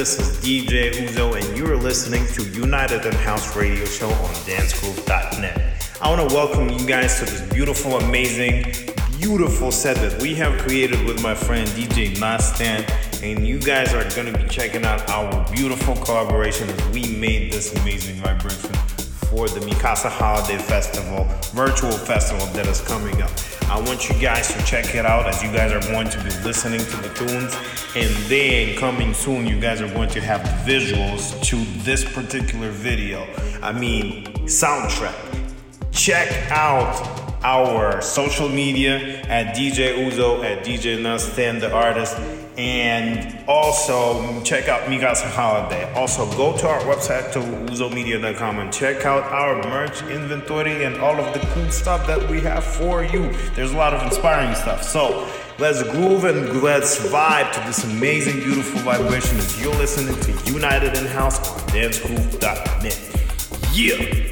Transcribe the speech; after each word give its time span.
This 0.00 0.18
is 0.18 0.36
DJ 0.38 0.92
Uzo, 0.92 1.36
and 1.36 1.58
you're 1.58 1.76
listening 1.76 2.26
to 2.28 2.44
United 2.58 3.04
in 3.04 3.12
House 3.12 3.54
Radio 3.54 3.84
Show 3.84 4.08
on 4.08 4.34
DanceGruv.net. 4.46 5.69
I 6.02 6.08
want 6.08 6.30
to 6.30 6.34
welcome 6.34 6.70
you 6.70 6.86
guys 6.86 7.18
to 7.18 7.26
this 7.26 7.42
beautiful, 7.52 7.98
amazing, 7.98 8.72
beautiful 9.18 9.70
set 9.70 9.96
that 9.96 10.22
we 10.22 10.34
have 10.36 10.58
created 10.62 11.04
with 11.04 11.22
my 11.22 11.34
friend 11.34 11.68
DJ 11.68 12.16
NAS10, 12.16 13.22
and 13.22 13.46
you 13.46 13.60
guys 13.60 13.92
are 13.92 14.08
going 14.16 14.32
to 14.32 14.38
be 14.38 14.48
checking 14.48 14.86
out 14.86 15.06
our 15.10 15.46
beautiful 15.52 15.94
collaboration 15.96 16.70
as 16.70 16.88
we 16.88 17.14
made 17.18 17.52
this 17.52 17.76
amazing 17.82 18.16
vibration 18.16 18.72
for 19.28 19.46
the 19.50 19.60
Mi 19.66 19.72
Casa 19.72 20.08
Holiday 20.08 20.56
Festival, 20.56 21.24
virtual 21.52 21.92
festival 21.92 22.46
that 22.54 22.66
is 22.66 22.80
coming 22.80 23.20
up. 23.20 23.30
I 23.64 23.78
want 23.78 24.08
you 24.08 24.18
guys 24.18 24.54
to 24.54 24.64
check 24.64 24.94
it 24.94 25.04
out 25.04 25.26
as 25.26 25.42
you 25.42 25.52
guys 25.52 25.70
are 25.70 25.92
going 25.92 26.08
to 26.08 26.18
be 26.24 26.30
listening 26.42 26.80
to 26.80 26.96
the 26.96 27.12
tunes. 27.14 27.54
And 27.94 28.10
then 28.30 28.74
coming 28.78 29.12
soon, 29.12 29.46
you 29.46 29.60
guys 29.60 29.82
are 29.82 29.92
going 29.92 30.08
to 30.10 30.20
have 30.22 30.40
visuals 30.66 31.40
to 31.42 31.56
this 31.82 32.10
particular 32.10 32.70
video. 32.70 33.26
I 33.60 33.72
mean, 33.72 34.24
soundtrack. 34.46 35.39
Check 36.00 36.50
out 36.50 36.96
our 37.44 38.00
social 38.00 38.48
media 38.48 39.20
at 39.28 39.54
DJ 39.54 39.98
Uzo, 39.98 40.42
at 40.42 40.64
DJ 40.64 40.96
NAS10, 40.96 41.60
the 41.60 41.70
artist 41.70 42.16
and 42.56 43.42
also 43.46 44.42
check 44.42 44.68
out 44.68 44.88
Mi 44.88 44.98
Casa 44.98 45.28
Holiday. 45.28 45.90
Also, 45.94 46.26
go 46.36 46.56
to 46.56 46.68
our 46.68 46.80
website 46.80 47.32
to 47.32 47.40
uzomedia.com 47.72 48.58
and 48.58 48.72
check 48.72 49.04
out 49.04 49.24
our 49.24 49.62
merch 49.68 50.02
inventory 50.04 50.84
and 50.84 50.96
all 50.96 51.18
of 51.18 51.32
the 51.34 51.40
cool 51.48 51.70
stuff 51.70 52.06
that 52.06 52.30
we 52.30 52.40
have 52.40 52.64
for 52.64 53.04
you. 53.04 53.30
There's 53.54 53.72
a 53.72 53.76
lot 53.76 53.94
of 53.94 54.02
inspiring 54.02 54.54
stuff. 54.54 54.82
So 54.82 55.28
let's 55.58 55.82
groove 55.82 56.24
and 56.24 56.62
let's 56.62 56.98
vibe 57.08 57.52
to 57.52 57.60
this 57.60 57.84
amazing, 57.84 58.40
beautiful 58.40 58.80
vibration 58.80 59.36
as 59.38 59.62
you're 59.62 59.74
listening 59.76 60.18
to 60.20 60.52
United 60.52 60.96
in 60.98 61.06
House 61.06 61.38
on 61.38 61.60
dancegruv.net. 61.68 62.98
Yeah! 63.72 64.29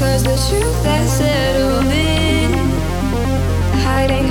Cause 0.00 0.22
the 0.22 0.34
truth 0.48 0.84
has 0.86 1.12
settled 1.18 1.84
in 1.92 2.54
hiding 3.84 4.29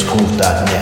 Escuta, 0.00 0.64
né? 0.64 0.79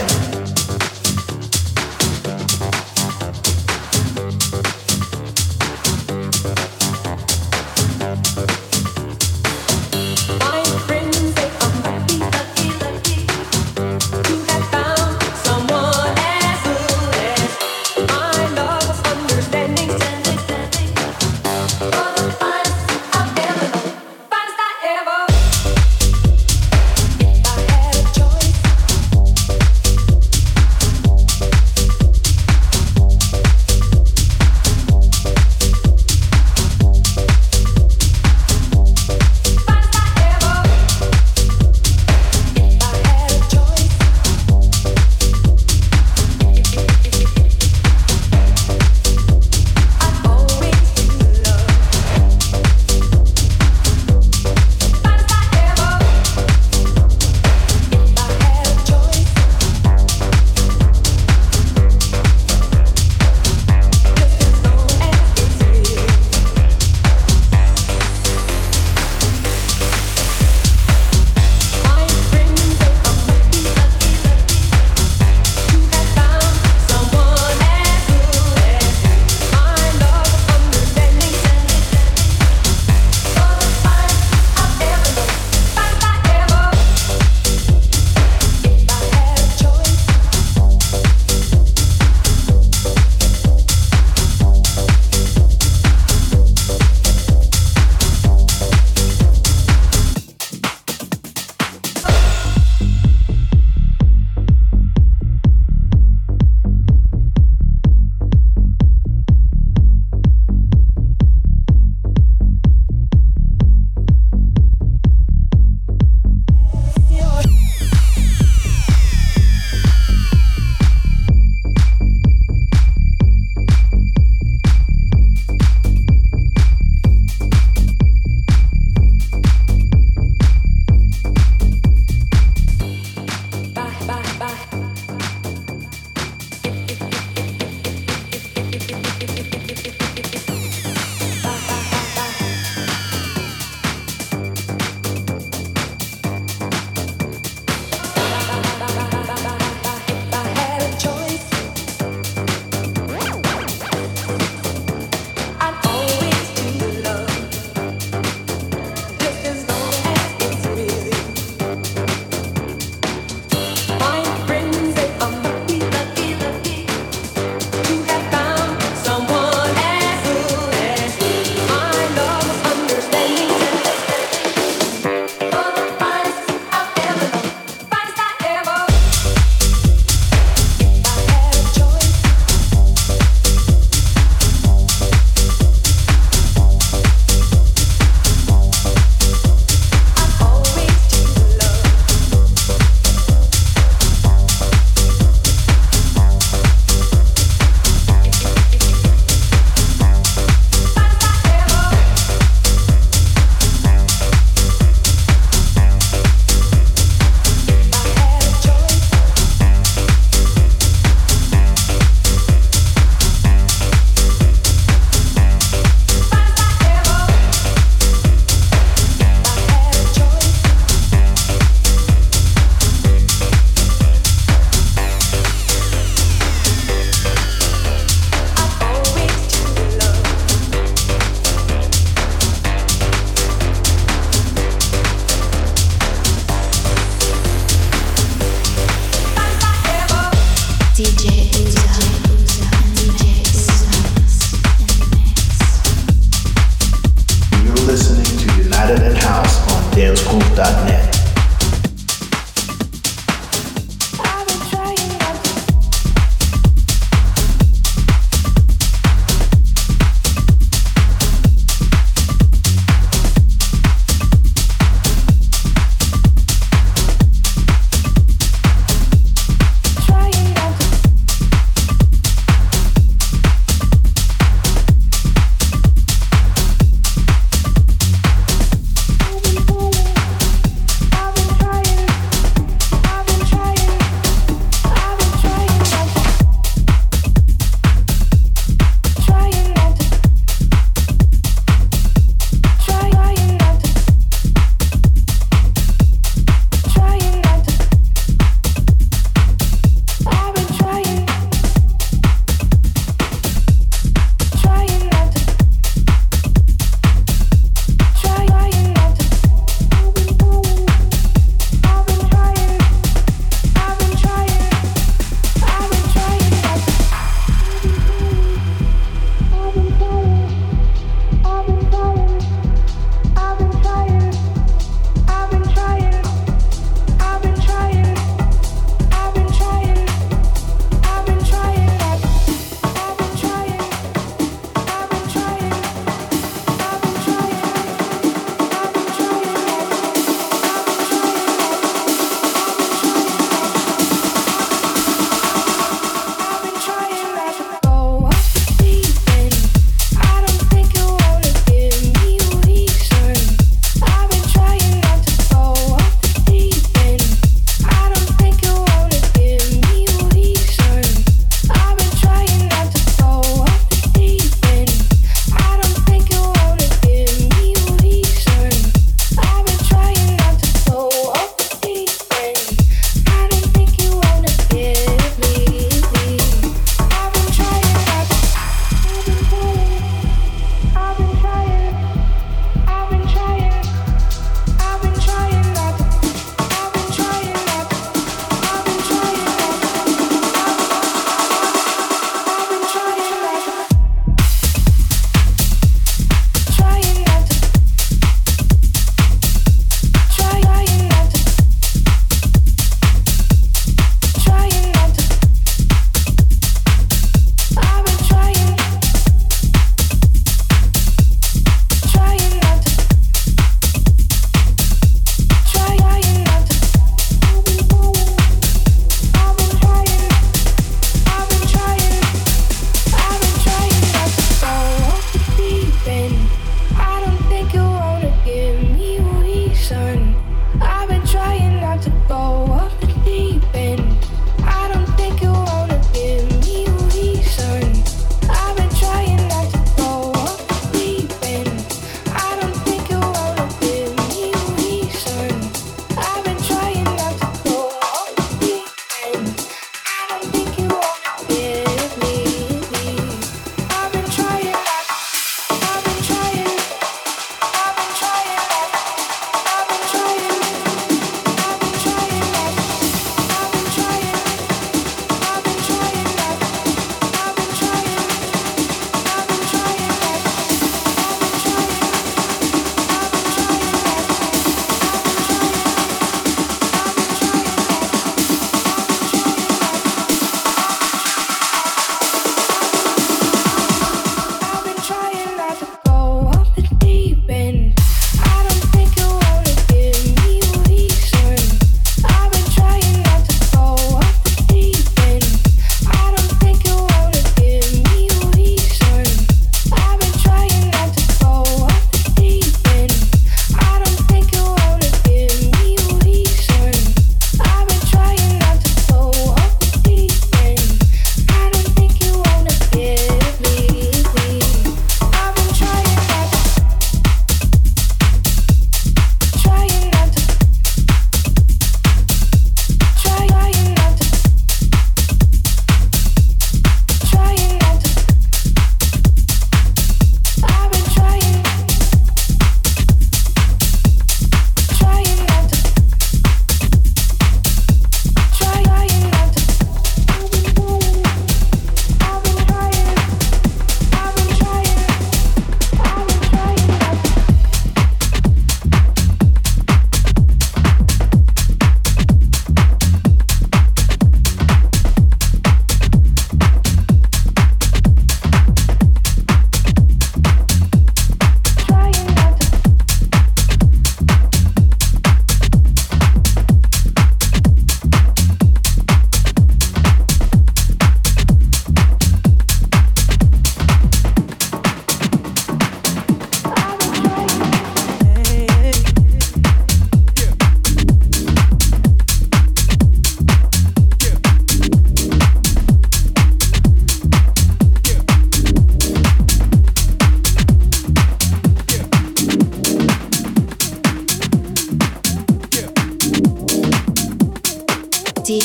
You're 598.49 598.63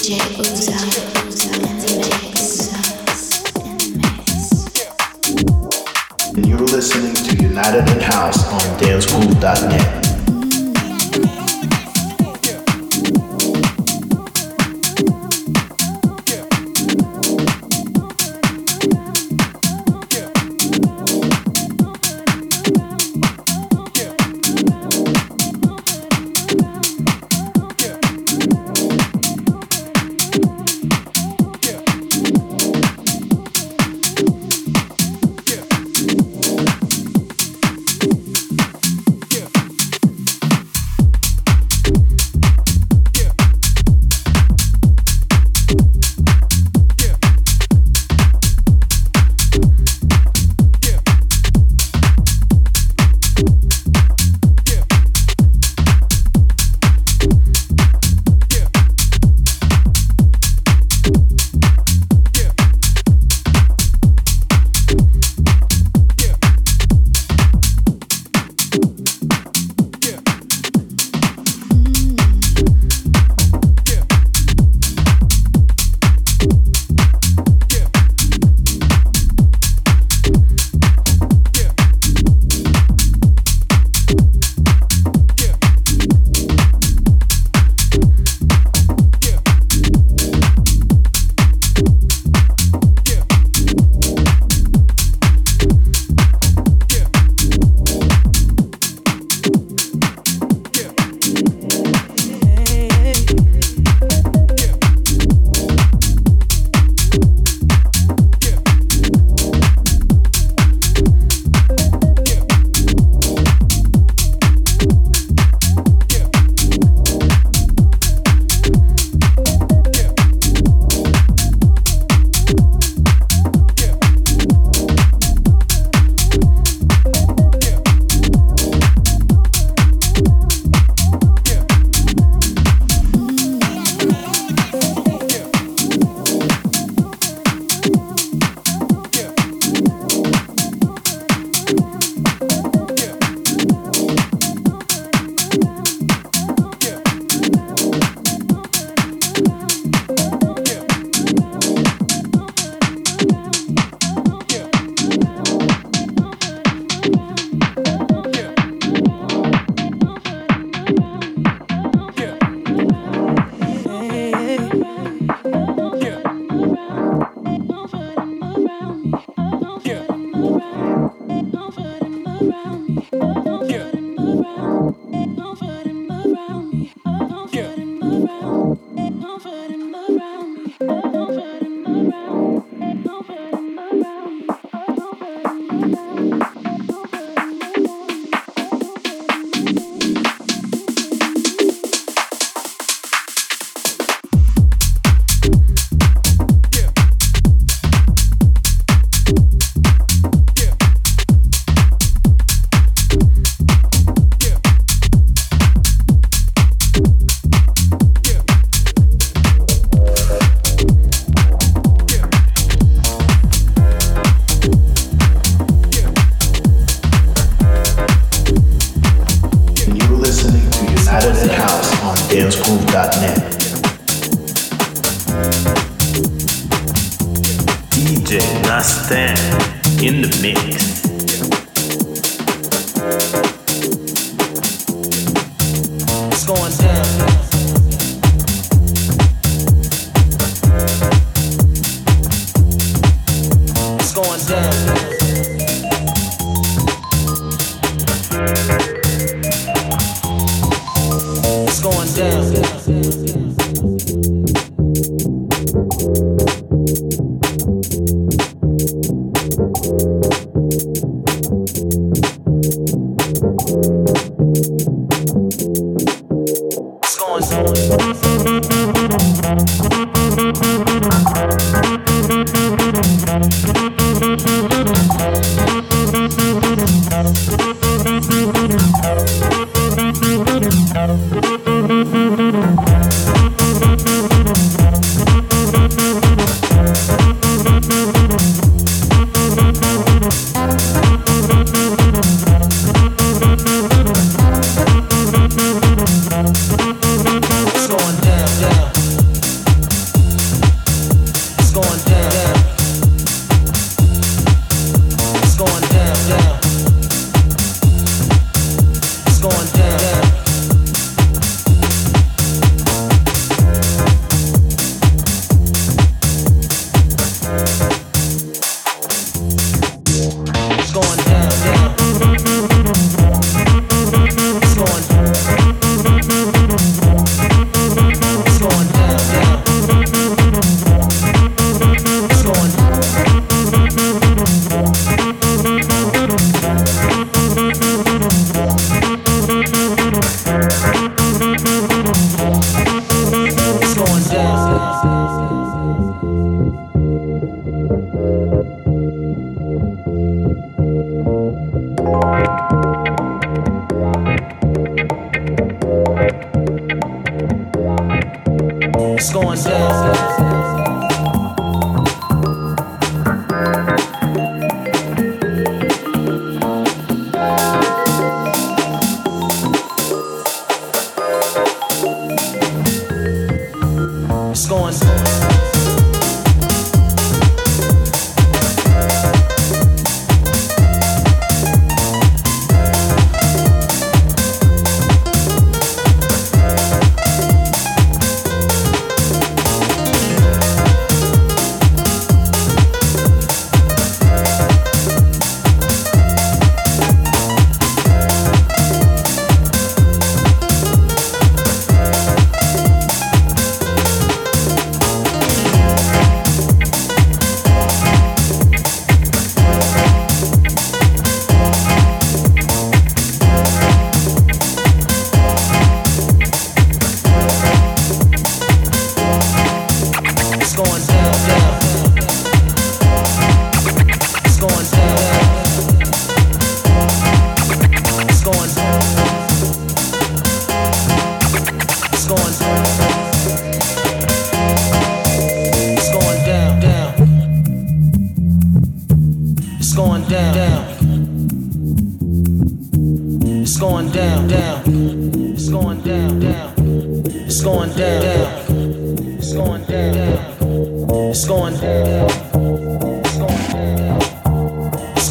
listening 6.60 7.16
to 7.16 7.36
United 7.36 7.90
in 7.90 8.00
House 8.00 8.48
on 8.48 8.62
DanceGruv.net. 8.80 10.03